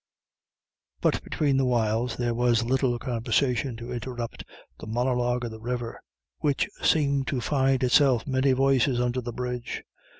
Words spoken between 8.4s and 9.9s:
voices under the bridge.